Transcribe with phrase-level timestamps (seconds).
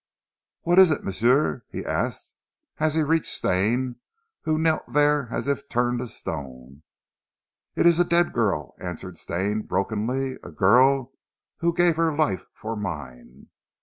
[0.61, 2.33] "What ees it, m'sieu?" he asked
[2.79, 3.97] as he reached Stane
[4.45, 6.81] who knelt there as if turned to stone.
[7.75, 11.11] "It is a dead girl," answered Stane, brokenly "a girl
[11.57, 13.49] who gave her life for mine."